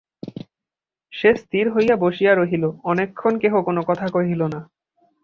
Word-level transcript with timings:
সে 1.13 1.29
স্থির 1.35 1.65
হইয়া 1.69 1.95
বসিয়া 1.95 2.33
রহিল, 2.35 2.63
অনেকক্ষণ 2.83 3.33
কেহ 3.37 3.53
কোনো 3.61 3.81
কথা 3.83 4.05
কহিল 4.09 4.41
না। 4.53 4.59